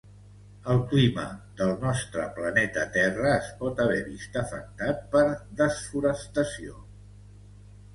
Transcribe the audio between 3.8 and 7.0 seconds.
haver vist afectat per desforestació